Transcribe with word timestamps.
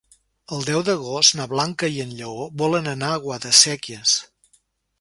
El 0.55 0.63
deu 0.69 0.79
d'agost 0.87 1.35
na 1.39 1.45
Blanca 1.51 1.89
i 1.97 2.01
en 2.05 2.15
Lleó 2.21 2.49
volen 2.63 2.89
anar 2.97 3.13
a 3.19 3.23
Guadasséquies. 3.27 4.19